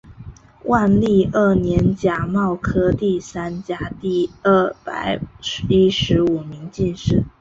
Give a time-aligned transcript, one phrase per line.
[0.63, 5.19] 万历二年甲戌科第三甲第二百
[5.69, 7.23] 一十五名进士。